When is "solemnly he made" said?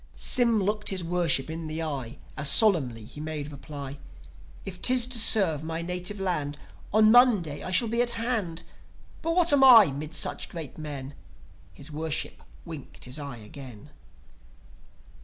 2.49-3.51